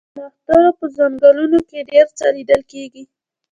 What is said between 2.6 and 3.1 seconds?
کیږي